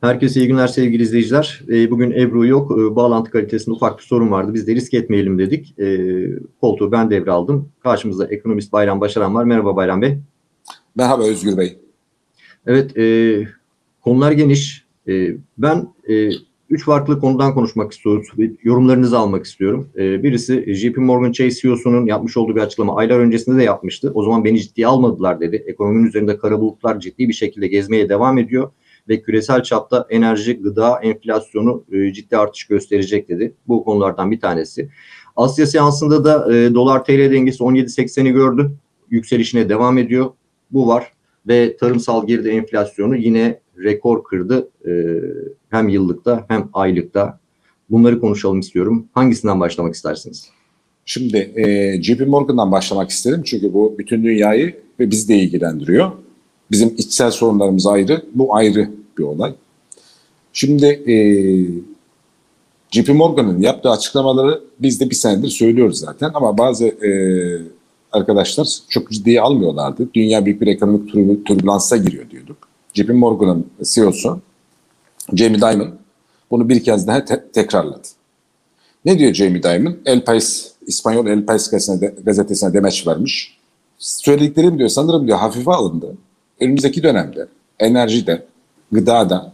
[0.00, 1.62] Herkese iyi günler sevgili izleyiciler.
[1.68, 2.72] E, bugün Ebru yok.
[2.72, 4.54] E, bağlantı kalitesinde ufak bir sorun vardı.
[4.54, 5.78] Biz de risk etmeyelim dedik.
[5.78, 5.98] E,
[6.60, 7.68] koltuğu ben devraldım.
[7.82, 9.44] Karşımızda ekonomist Bayram Başaran var.
[9.44, 10.18] Merhaba Bayram Bey.
[10.96, 11.78] Merhaba Özgür Bey.
[12.66, 13.48] Evet, e,
[14.00, 14.86] konular geniş.
[15.08, 15.28] E,
[15.58, 16.30] ben e,
[16.70, 18.24] üç farklı konudan konuşmak istiyorum.
[18.62, 19.88] Yorumlarınızı almak istiyorum.
[19.98, 22.96] E, birisi JP Morgan Chase CEO'sunun yapmış olduğu bir açıklama.
[22.96, 24.10] Aylar öncesinde de yapmıştı.
[24.14, 25.64] O zaman beni ciddiye almadılar dedi.
[25.66, 28.70] Ekonominin üzerinde kara bulutlar ciddi bir şekilde gezmeye devam ediyor
[29.08, 33.54] ve küresel çapta enerji, gıda, enflasyonu e, ciddi artış gösterecek dedi.
[33.68, 34.88] Bu konulardan bir tanesi.
[35.36, 38.70] Asya seansında da e, dolar TL dengesi 17.80'i gördü.
[39.10, 40.30] Yükselişine devam ediyor.
[40.70, 41.12] Bu var
[41.48, 44.68] ve tarımsal girdi enflasyonu yine rekor kırdı.
[44.86, 44.92] E,
[45.70, 47.38] hem yıllıkta hem aylıkta.
[47.90, 49.06] Bunları konuşalım istiyorum.
[49.14, 50.48] Hangisinden başlamak istersiniz?
[51.04, 56.12] Şimdi e, JP Morgan'dan başlamak isterim çünkü bu bütün dünyayı ve bizi de ilgilendiriyor.
[56.70, 59.54] Bizim içsel sorunlarımız ayrı, bu ayrı bir olay.
[60.52, 61.16] Şimdi e,
[62.90, 67.10] JP Morgan'ın yaptığı açıklamaları biz de bir senedir söylüyoruz zaten ama bazı e,
[68.12, 70.08] arkadaşlar çok ciddiye almıyorlardı.
[70.14, 72.68] Dünya büyük bir ekonomik türbülansa giriyor diyorduk.
[72.94, 74.40] JP Morgan'ın CEO'su
[75.34, 75.90] Jamie Dimon
[76.50, 78.08] bunu bir kez daha te- tekrarladı.
[79.04, 79.96] Ne diyor Jamie Dimon?
[80.06, 83.58] El País, İspanyol El País gazetesine, gazetesine demeç vermiş.
[83.98, 86.16] Söylediklerim diyor sanırım diyor hafife alındı.
[86.60, 87.46] Önümüzdeki dönemde
[87.78, 88.46] enerjide,
[88.92, 89.52] gıdada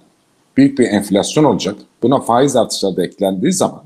[0.57, 1.77] büyük bir enflasyon olacak.
[2.03, 3.83] Buna faiz artışları da eklendiği zaman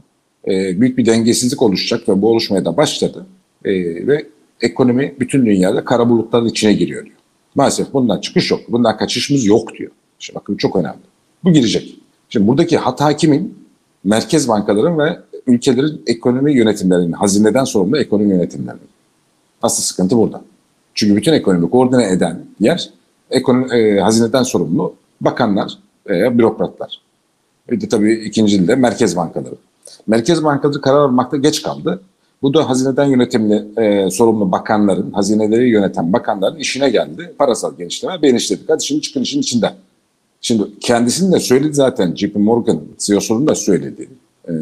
[0.48, 3.26] e, büyük bir dengesizlik oluşacak ve bu oluşmaya da başladı.
[3.64, 3.72] E,
[4.06, 4.26] ve
[4.60, 7.16] ekonomi bütün dünyada kara bulutların içine giriyor diyor.
[7.54, 8.60] Maalesef bundan çıkış yok.
[8.68, 9.90] Bundan kaçışımız yok diyor.
[10.18, 10.98] Şimdi bakın çok önemli.
[11.44, 11.98] Bu girecek.
[12.28, 13.66] Şimdi buradaki hata kimin?
[14.04, 18.88] Merkez bankaların ve ülkelerin ekonomi yönetimlerinin, hazineden sorumlu ekonomi yönetimlerinin.
[19.62, 20.42] Asıl sıkıntı burada.
[20.94, 22.90] Çünkü bütün ekonomi koordine eden yer
[23.30, 25.78] ekonomi, e, hazineden sorumlu bakanlar
[26.08, 27.00] veya bürokratlar.
[27.70, 29.54] Bir de tabii ikinci de merkez bankaları.
[30.06, 32.02] Merkez bankaları karar almakta geç kaldı.
[32.42, 37.34] Bu da hazineden yönetimli e, sorumlu bakanların, hazineleri yöneten bakanların işine geldi.
[37.38, 38.70] Parasal genişleme benişledik.
[38.70, 39.74] Hadi şimdi çıkın işin içinden.
[40.40, 44.08] Şimdi kendisinin de söyledi zaten JP Morgan CEO'sunun da söyledi.
[44.48, 44.52] E,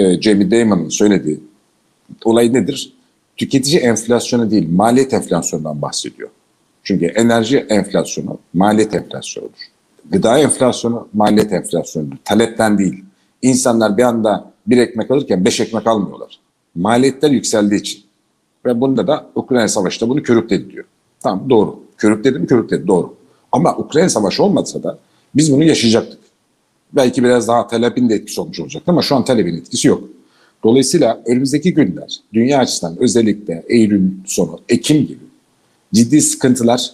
[0.00, 1.40] e, Jamie Dimon'ın söylediği
[2.24, 2.92] olay nedir?
[3.36, 6.28] Tüketici enflasyonu değil, maliyet enflasyonundan bahsediyor.
[6.82, 9.58] Çünkü enerji enflasyonu maliyet enflasyonudur.
[10.10, 12.16] Gıda enflasyonu maliyet enflasyonudur.
[12.24, 13.04] Talepten değil.
[13.42, 16.40] İnsanlar bir anda bir ekmek alırken beş ekmek almıyorlar.
[16.74, 18.02] Maliyetler yükseldiği için.
[18.66, 20.84] Ve bunda da Ukrayna Savaşı da bunu körükledi diyor.
[21.20, 21.80] Tamam doğru.
[21.96, 23.14] Körükledi mi körükledi doğru.
[23.52, 24.98] Ama Ukrayna Savaşı olmasa da
[25.34, 26.20] biz bunu yaşayacaktık.
[26.92, 30.04] Belki biraz daha talebin de etkisi olmuş olacaktı ama şu an talebin etkisi yok.
[30.64, 35.24] Dolayısıyla önümüzdeki günler dünya açısından özellikle Eylül sonu, Ekim gibi
[35.94, 36.92] ciddi sıkıntılar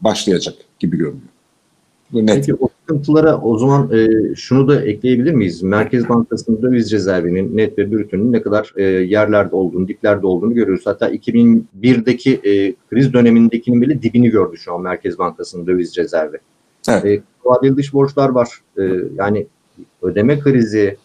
[0.00, 1.33] başlayacak gibi görünüyor.
[2.12, 2.34] Bu net.
[2.34, 5.62] Peki o sıkıntılara o zaman e, şunu da ekleyebilir miyiz?
[5.62, 10.86] Merkez Bankası'nın döviz rezervinin net ve brütünün ne kadar e, yerlerde olduğunu, diplerde olduğunu görüyoruz.
[10.86, 16.38] Hatta 2001'deki e, kriz dönemindekinin bile dibini gördü şu an Merkez Bankası'nın döviz rezervi.
[16.88, 17.04] Evet.
[17.04, 18.48] E, vadeli dış borçlar var.
[18.78, 18.82] E,
[19.14, 19.46] yani
[20.02, 20.96] ödeme krizi.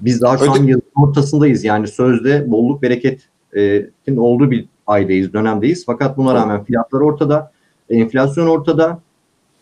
[0.00, 1.64] Biz daha şu Öde- an yılın ortasındayız.
[1.64, 5.84] Yani sözde bolluk bereketin olduğu bir aydayız, dönemdeyiz.
[5.86, 7.52] Fakat buna rağmen fiyatlar ortada,
[7.90, 9.00] enflasyon ortada.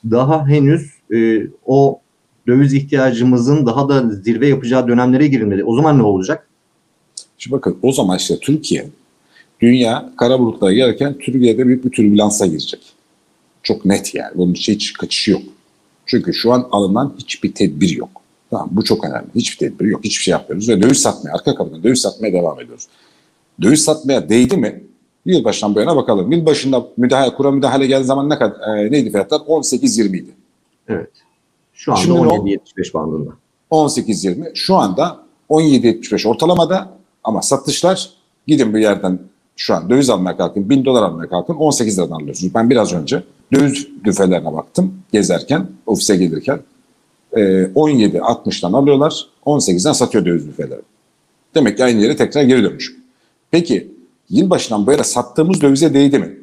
[0.04, 2.00] Daha henüz e, o
[2.46, 5.64] döviz ihtiyacımızın daha da zirve yapacağı dönemlere girilmedi.
[5.64, 6.48] O zaman ne olacak?
[7.38, 8.86] Şimdi bakın o zaman işte Türkiye,
[9.60, 12.80] dünya kara bulutlara gelirken Türkiye'de büyük bir türbülansa girecek.
[13.62, 14.32] Çok net yani.
[14.34, 15.42] Bunun hiç kaçışı yok.
[16.06, 18.10] Çünkü şu an alınan hiçbir tedbir yok.
[18.50, 19.26] Tamam bu çok önemli.
[19.34, 20.04] Hiçbir tedbir yok.
[20.04, 22.86] Hiçbir şey yapmıyoruz ve döviz satmaya, arka kapıdan döviz satmaya devam ediyoruz.
[23.62, 24.82] Döviz satmaya değdi mi?
[25.26, 26.32] Yılbaşından bu yana bakalım.
[26.32, 29.38] Yılbaşında müdahale, kura müdahale geldiği zaman ne kadar e, neydi fiyatlar?
[29.38, 30.30] 18-20 idi.
[30.88, 31.10] Evet.
[31.72, 33.30] Şu anda 17-75 bandında.
[33.70, 34.50] 18-20.
[34.54, 35.16] Şu anda
[35.50, 36.88] 17-75 ortalamada
[37.24, 38.10] ama satışlar
[38.46, 39.18] gidin bir yerden
[39.56, 42.54] şu an döviz almaya kalkın, 1000 dolar almaya kalkın 18 liradan alıyorsunuz.
[42.54, 46.60] Ben biraz önce döviz düfelerine baktım gezerken, ofise gelirken.
[47.32, 50.80] E, 17-60'dan alıyorlar, 18'den satıyor döviz düfeleri.
[51.54, 52.96] Demek ki aynı yere tekrar geri dönmüş.
[53.50, 53.89] Peki
[54.30, 56.38] yılbaşından bu yana sattığımız dövize değdi mi?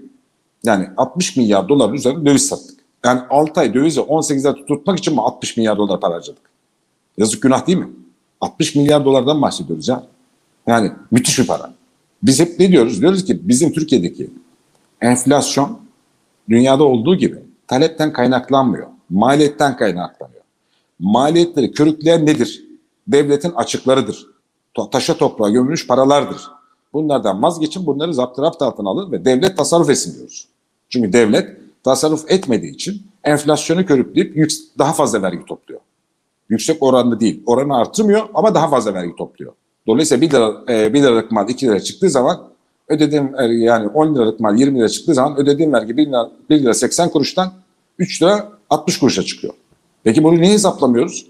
[0.63, 2.79] Yani 60 milyar dolar üzerinde döviz sattık.
[3.05, 6.41] Yani 6 ay dövizi 18'de tutmak için mi 60 milyar dolar para harcadık?
[7.17, 7.89] Yazık günah değil mi?
[8.41, 10.03] 60 milyar dolardan bahsediyoruz ya.
[10.67, 11.73] Yani müthiş bir para.
[12.23, 13.01] Biz hep ne diyoruz?
[13.01, 14.29] Diyoruz ki bizim Türkiye'deki
[15.01, 15.79] enflasyon
[16.49, 18.87] dünyada olduğu gibi talepten kaynaklanmıyor.
[19.09, 20.41] Maliyetten kaynaklanıyor.
[20.99, 22.63] Maliyetleri körükleyen nedir?
[23.07, 24.25] Devletin açıklarıdır.
[24.91, 26.41] Taşa toprağa gömülmüş paralardır.
[26.97, 30.47] Bunlardan vazgeçin bunları zaptı altına alın ve devlet tasarruf etsin diyoruz.
[30.89, 35.81] Çünkü devlet tasarruf etmediği için enflasyonu körükleyip daha fazla vergi topluyor.
[36.49, 37.43] Yüksek oranlı değil.
[37.45, 39.53] Oranı artırmıyor ama daha fazla vergi topluyor.
[39.87, 42.39] Dolayısıyla 1 lira, e, 1 liralık mal 2 lira çıktığı zaman
[42.87, 46.61] ödediğim vergi yani 10 liralık mal 20 lira çıktığı zaman ödediğim vergi 1 lira, 1
[46.61, 47.53] lira 80 kuruştan
[47.99, 49.53] 3 lira 60 kuruşa çıkıyor.
[50.03, 51.27] Peki bunu niye hesaplamıyoruz?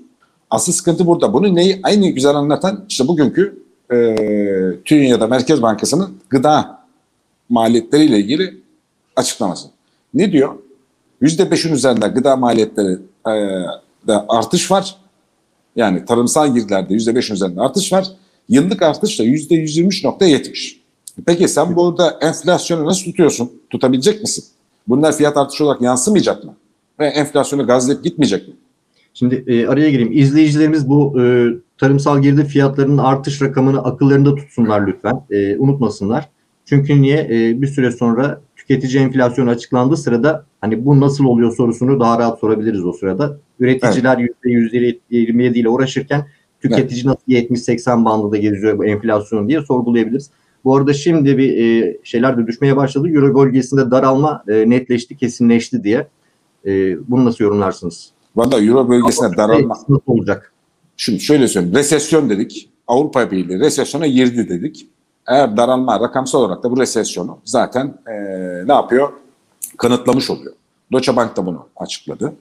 [0.50, 1.34] Asıl sıkıntı burada.
[1.34, 4.16] Bunu neyi aynı güzel anlatan işte bugünkü e,
[4.86, 6.86] TÜİ ya da Merkez Bankası'nın gıda
[7.50, 8.62] maliyetleriyle ilgili
[9.16, 9.68] açıklaması.
[10.14, 10.56] Ne diyor?
[11.22, 12.94] %5'in üzerinde gıda maliyetleri
[13.28, 13.32] e,
[14.08, 14.96] de artış var.
[15.76, 18.08] Yani tarımsal girdilerde %5'in üzerinde artış var.
[18.50, 20.76] Yıllık artış da %123.70.
[21.26, 23.52] Peki sen burada enflasyonu nasıl tutuyorsun?
[23.70, 24.46] Tutabilecek misin?
[24.88, 26.56] Bunlar fiyat artışı olarak yansımayacak mı?
[27.00, 28.54] Ve enflasyonu gazlayıp gitmeyecek mi?
[29.14, 30.12] Şimdi e, araya gireyim.
[30.12, 31.48] İzleyicilerimiz bu e,
[31.78, 35.22] tarımsal girdi fiyatlarının artış rakamını akıllarında tutsunlar lütfen.
[35.30, 36.30] E, unutmasınlar.
[36.66, 37.28] Çünkü niye?
[37.32, 42.40] E, bir süre sonra tüketici enflasyonu açıklandığı sırada hani bu nasıl oluyor sorusunu daha rahat
[42.40, 43.38] sorabiliriz o sırada.
[43.60, 44.92] Üreticiler evet.
[45.12, 46.28] %27 ile uğraşırken
[46.62, 47.06] tüketici evet.
[47.06, 50.32] nasıl 70-80 bandında geziyor bu enflasyon diye sorgulayabiliriz.
[50.64, 53.10] Bu arada şimdi bir e, şeyler de düşmeye başladı.
[53.10, 56.08] Euro bölgesinde daralma e, netleşti, kesinleşti diye.
[56.66, 58.12] E, bunu nasıl yorumlarsınız?
[58.36, 60.54] Valla Euro bölgesinde daralma nasıl olacak?
[60.98, 61.76] Şimdi şöyle söyleyeyim.
[61.76, 62.70] Resesyon dedik.
[62.88, 64.88] Avrupa Birliği resesyona girdi dedik.
[65.28, 68.14] Eğer daralma rakamsal olarak da bu resesyonu zaten e,
[68.68, 69.10] ne yapıyor?
[69.78, 70.54] Kanıtlamış oluyor.
[70.92, 72.34] Deutsche Bank da bunu açıkladı.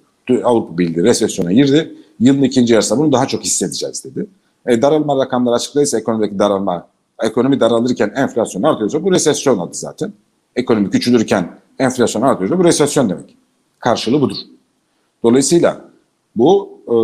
[0.45, 1.95] Avrupa Birliği resesyona girdi.
[2.21, 4.27] Yılın ikinci yarısında bunu daha çok hissedeceğiz dedi.
[4.67, 6.89] E, daralma rakamları açıkladıysa ekonomideki daralma,
[7.23, 10.13] ekonomi daralırken enflasyon artıyorsa bu resesyon adı zaten.
[10.57, 13.37] Ekonomi küçülürken enflasyon artıyorsa bu resesyon demek.
[13.79, 14.37] Karşılığı budur.
[15.23, 15.81] Dolayısıyla
[16.37, 16.95] bu e,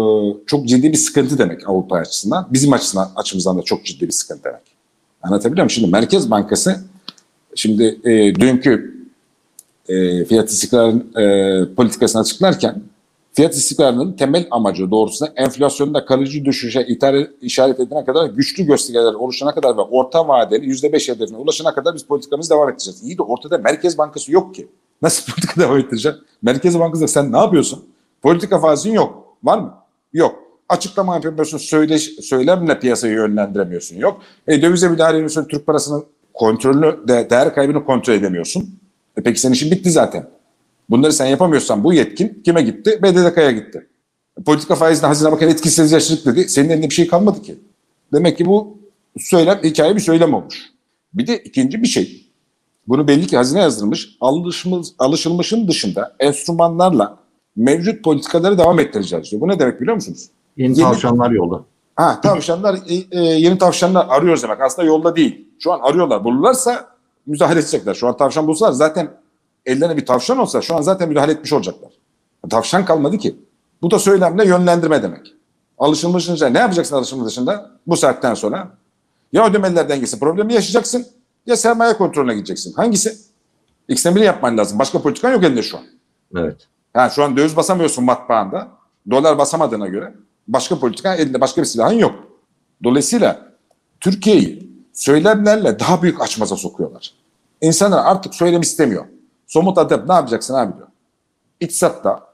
[0.47, 2.49] çok ciddi bir sıkıntı demek Avrupa açısından.
[2.51, 4.63] Bizim açısından, açımızdan da çok ciddi bir sıkıntı demek.
[5.23, 5.71] Anlatabiliyor muyum?
[5.71, 6.81] Şimdi Merkez Bankası
[7.55, 9.03] şimdi e, dünkü
[9.89, 12.83] e, fiyat istikrar e, politikasını açıklarken
[13.33, 19.55] fiyat istikrarının temel amacı doğrusunda enflasyonda kalıcı düşüşe ithal, işaret edene kadar güçlü göstergeler oluşana
[19.55, 23.03] kadar ve orta vadeli %5 hedefine ulaşana kadar biz politikamızı devam edeceğiz.
[23.03, 24.69] İyi de ortada Merkez Bankası yok ki.
[25.03, 26.23] Nasıl politika devam ettireceksin?
[26.43, 27.85] Merkez Bankası sen ne yapıyorsun?
[28.23, 29.22] Politika fazin yok.
[29.45, 29.75] Var mı?
[30.13, 30.39] Yok.
[30.69, 33.97] Açıklama yapamıyorsun, söyle, söylemle piyasayı yönlendiremiyorsun.
[33.97, 34.23] Yok.
[34.49, 36.05] E, dövize müdahale ediyorsun, Türk parasının
[36.35, 38.79] kontrolünü, de, değer kaybını kontrol edemiyorsun.
[39.17, 40.29] E, peki senin işin bitti zaten.
[40.91, 43.03] Bunları sen yapamıyorsan bu yetkin kime gitti?
[43.03, 43.87] BDDK'ya gitti.
[44.47, 46.49] Politika faizine Hazine Bakanı etkisizleştirdik dedi.
[46.49, 47.59] Senin elinde bir şey kalmadı ki.
[48.13, 48.79] Demek ki bu
[49.19, 50.71] söylem, hikaye bir söylem olmuş.
[51.15, 52.27] Bir de ikinci bir şey.
[52.89, 54.17] Bunu belli ki hazine yazdırmış.
[54.21, 57.22] Alışmış, alışılmışın dışında enstrümanlarla
[57.57, 59.43] mevcut politikaları devam ettireceğiz diyor.
[59.43, 60.31] Bu ne demek biliyor musunuz?
[60.57, 61.65] Yeni, yeni tavşanlar yolda.
[61.97, 62.79] Ha tavşanlar
[63.11, 64.61] e, yeni tavşanlar arıyoruz demek.
[64.61, 65.49] Aslında yolda değil.
[65.59, 66.25] Şu an arıyorlar.
[66.25, 66.89] Bulurlarsa
[67.27, 67.95] müdahale edecekler.
[67.95, 69.11] Şu an tavşan bulsalar zaten
[69.67, 71.91] ellerine bir tavşan olsa şu an zaten müdahale etmiş olacaklar.
[72.51, 73.37] Tavşan kalmadı ki.
[73.83, 75.35] Bu da söylemle yönlendirme demek.
[75.79, 78.71] Alışılmış dışında ne yapacaksın alışılmış dışında bu saatten sonra?
[79.33, 81.07] Ya ödemeler dengesi problemi yaşayacaksın
[81.47, 82.73] ya sermaye kontrolüne gideceksin.
[82.73, 83.17] Hangisi?
[83.89, 84.79] İkisinden biri yapman lazım.
[84.79, 85.85] Başka politikan yok elinde şu an.
[86.37, 86.69] Evet.
[86.95, 88.69] Yani şu an döviz basamıyorsun matbaanda.
[89.11, 90.15] Dolar basamadığına göre
[90.49, 92.15] başka politika elinde başka bir silahın yok.
[92.85, 93.53] Dolayısıyla
[94.01, 97.15] Türkiye'yi söylemlerle daha büyük açmaza sokuyorlar.
[97.61, 99.05] İnsanlar artık söylem istemiyor.
[99.47, 100.89] Somut adet ne yapacaksın abi diyor.
[101.61, 102.27] İktisatta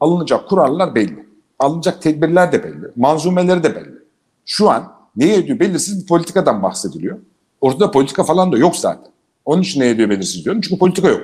[0.00, 1.26] alınacak kurallar belli.
[1.58, 2.90] Alınacak tedbirler de belli.
[2.96, 3.98] Manzumeleri de belli.
[4.44, 7.18] Şu an neye ediyor belirsiz bir politikadan bahsediliyor.
[7.60, 9.12] Ortada politika falan da yok zaten.
[9.44, 10.60] Onun için ne ediyor belirsiz diyorum.
[10.60, 11.20] Çünkü politika yok.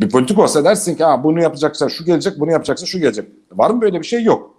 [0.00, 3.28] Bir politik olsa dersin ki ha, bunu yapacaksa şu gelecek, bunu yapacaksa şu gelecek.
[3.52, 4.24] Var mı böyle bir şey?
[4.24, 4.54] Yok.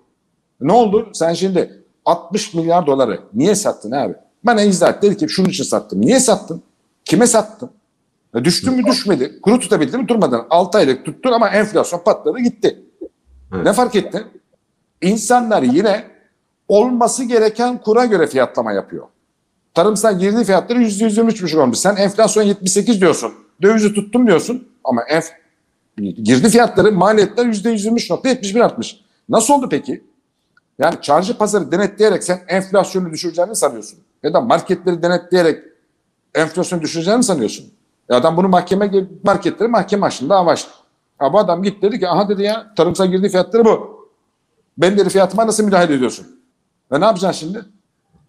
[0.61, 1.09] Ne oldu?
[1.13, 4.13] Sen şimdi 60 milyar doları niye sattın abi?
[4.43, 5.01] Bana izah et.
[5.01, 6.01] Dedi ki şunun için sattım.
[6.01, 6.61] Niye sattın?
[7.05, 7.69] Kime sattın?
[8.35, 9.41] Ya düştü mü düşmedi.
[9.41, 10.47] Kuru tutabildi mi durmadan.
[10.49, 12.83] 6 aylık tuttun ama enflasyon patladı gitti.
[13.53, 13.65] Evet.
[13.65, 14.23] Ne fark etti?
[15.01, 16.05] İnsanlar yine
[16.67, 19.07] olması gereken kura göre fiyatlama yapıyor.
[19.73, 21.77] Tarımsal girdi fiyatları %123,5 olmuş.
[21.77, 23.33] Sen enflasyon 78 diyorsun.
[23.61, 24.70] Dövizi tuttum diyorsun.
[24.83, 25.31] Ama enf
[25.97, 29.01] girdi fiyatları maliyetler %123.71 artmış.
[29.29, 30.03] Nasıl oldu peki?
[30.79, 33.99] Yani çarşı pazarı denetleyerek sen enflasyonu düşüreceğini sanıyorsun.
[34.23, 35.63] Ya da marketleri denetleyerek
[36.35, 37.73] enflasyonu düşüreceğini sanıyorsun?
[38.09, 38.91] Ya adam bunu mahkeme
[39.23, 40.71] marketleri mahkeme açtı dava açtı.
[41.21, 44.01] Bu adam gitti dedi ki aha dedi ya tarımsal girdi fiyatları bu.
[44.77, 46.27] Ben dedi fiyatıma nasıl müdahale ediyorsun?
[46.91, 47.65] Ve ne yapacaksın şimdi?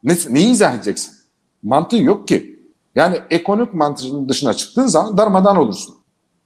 [0.03, 1.15] Ne, neyi izah edeceksin?
[1.63, 2.63] Mantığı yok ki.
[2.95, 5.95] Yani ekonomik mantığın dışına çıktığın zaman darmadan olursun.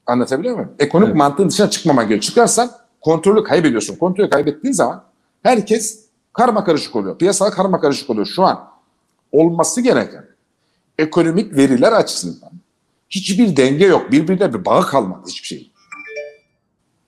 [0.06, 0.72] Anlatabiliyor muyum?
[0.78, 1.18] Ekonomik evet.
[1.18, 2.20] mantığın dışına çıkmama gerekiyor.
[2.20, 2.70] Çıkarsan
[3.00, 3.96] kontrolü kaybediyorsun.
[3.96, 5.04] Kontrolü kaybettiğin zaman
[5.42, 7.18] herkes karma karışık oluyor.
[7.18, 8.26] Piyasa karma karışık oluyor.
[8.26, 8.68] Şu an
[9.32, 10.24] olması gereken
[10.98, 12.50] ekonomik veriler açısından
[13.10, 14.12] hiçbir denge yok.
[14.12, 15.72] Birbirine bir bağ kalmadı hiçbir şey.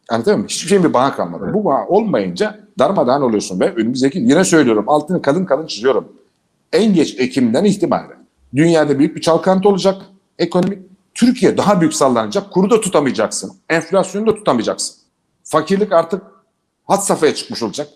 [0.09, 0.49] Anlatabiliyor muyum?
[0.49, 1.45] Hiçbir şeyin bir bağı kalmadı.
[1.45, 1.55] Evet.
[1.55, 6.13] Bu bağ olmayınca darmadağın oluyorsun ve önümüzdeki yine söylüyorum altını kalın kalın çiziyorum.
[6.73, 10.03] En geç Ekim'den itibaren dünyada büyük bir çalkantı olacak
[10.39, 10.79] ekonomik.
[11.19, 12.51] Türkiye daha büyük sallanacak.
[12.51, 13.53] Kuru da tutamayacaksın.
[13.69, 14.97] Enflasyonu da tutamayacaksın.
[15.45, 16.23] Fakirlik artık
[16.85, 17.89] had safhaya çıkmış olacak.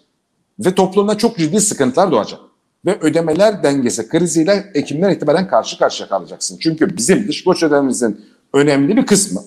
[0.58, 2.40] Ve toplumda çok ciddi sıkıntılar doğacak.
[2.86, 6.58] Ve ödemeler dengesi kriziyle Ekim'den itibaren karşı karşıya kalacaksın.
[6.60, 9.40] Çünkü bizim dış borç ödememizin önemli bir kısmı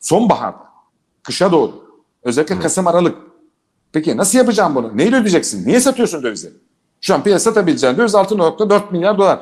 [0.00, 0.64] sonbaharda,
[1.22, 1.72] kışa doğru.
[2.22, 3.16] Özellikle Kasım Aralık.
[3.92, 4.96] Peki nasıl yapacağım bunu?
[4.96, 5.66] Neyle ödeyeceksin?
[5.66, 6.54] Niye satıyorsun dövizleri?
[7.00, 9.40] Şu an piyasa satabileceğin döviz 6.4 milyar dolar.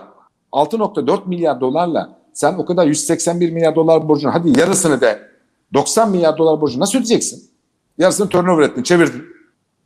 [0.53, 5.29] 6.4 milyar dolarla sen o kadar 181 milyar dolar borcunu hadi yarısını de
[5.75, 7.51] 90 milyar dolar borcunu nasıl ödeyeceksin?
[7.99, 9.25] Yarısını turnover ettin, çevirdin.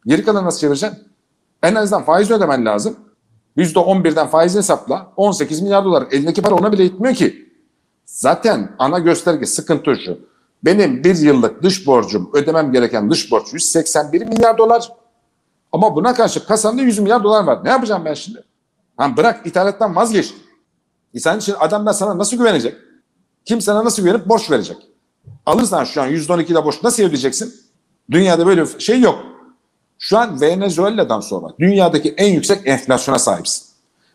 [0.06, 0.98] Geri kalanı nasıl çevireceksin?
[1.62, 2.96] En azından faiz ödemen lazım.
[3.56, 6.06] %11'den faiz hesapla 18 milyar dolar.
[6.10, 7.48] Elindeki para ona bile yetmiyor ki.
[8.04, 10.18] Zaten ana gösterge sıkıntı şu.
[10.64, 14.92] Benim bir yıllık dış borcum, ödemem gereken dış borç 181 milyar dolar.
[15.72, 17.64] Ama buna karşı kasamda 100 milyar dolar var.
[17.64, 18.44] Ne yapacağım ben şimdi?
[18.96, 20.34] Ha bırak ithalattan vazgeç.
[21.14, 22.76] E sen şimdi adamlar sana nasıl güvenecek?
[23.44, 24.76] Kim sana nasıl güvenip borç verecek?
[25.46, 27.54] Alırsan şu an %12'de borç nasıl ödeyeceksin?
[28.10, 29.18] Dünyada böyle bir şey yok.
[29.98, 33.66] Şu an Venezuela'dan sonra dünyadaki en yüksek enflasyona sahipsin.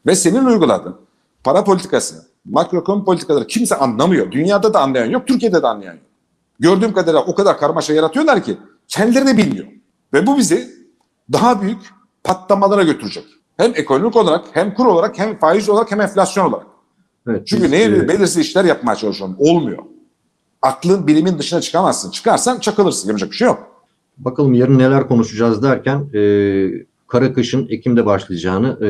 [0.05, 0.95] Ve senin uyguladığın
[1.43, 4.31] para politikası, makroekonomi politikaları kimse anlamıyor.
[4.31, 6.03] Dünyada da anlayan yok, Türkiye'de de anlayan yok.
[6.59, 8.57] Gördüğüm kadarıyla o kadar karmaşa yaratıyorlar ki
[8.87, 9.67] kendileri de bilmiyor.
[10.13, 10.69] Ve bu bizi
[11.31, 11.81] daha büyük
[12.23, 13.25] patlamalara götürecek.
[13.57, 16.67] Hem ekonomik olarak, hem kur olarak, hem faiz olarak, hem enflasyon olarak.
[17.27, 19.35] Evet, Çünkü biz, neye e, belirsiz işler yapmaya çalışıyorum.
[19.39, 19.83] Olmuyor.
[20.61, 22.11] Aklın bilimin dışına çıkamazsın.
[22.11, 23.07] Çıkarsan çakılırsın.
[23.07, 23.67] Yapacak bir şey yok.
[24.17, 26.21] Bakalım yarın neler konuşacağız derken e,
[27.07, 28.89] kara kışın Ekim'de başlayacağını e,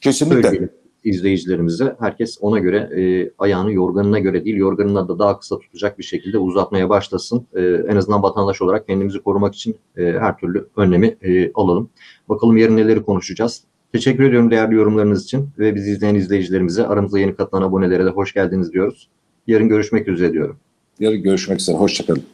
[0.00, 0.42] Kesinlikle.
[0.42, 0.70] söyleyelim
[1.06, 1.96] izleyicilerimize.
[2.00, 6.38] Herkes ona göre e, ayağını yorganına göre değil, yorganına da daha kısa tutacak bir şekilde
[6.38, 7.46] uzatmaya başlasın.
[7.54, 11.90] E, en azından vatandaş olarak kendimizi korumak için e, her türlü önlemi e, alalım.
[12.28, 13.62] Bakalım yarın neleri konuşacağız.
[13.92, 18.34] Teşekkür ediyorum değerli yorumlarınız için ve bizi izleyen izleyicilerimize, aramıza yeni katılan abonelere de hoş
[18.34, 19.08] geldiniz diyoruz.
[19.46, 20.56] Yarın görüşmek üzere diyorum.
[21.00, 21.76] Yarın görüşmek üzere.
[21.76, 22.26] Hoşçakalın.